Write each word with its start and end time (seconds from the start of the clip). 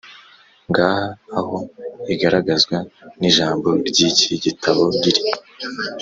ngaha 0.69 1.07
aho 1.39 1.57
igaragazwa 2.13 2.77
n 3.19 3.21
ijambo 3.29 3.67
ry 3.87 3.99
iki 4.09 4.31
gitabo 4.43 4.83
riri 5.01 5.23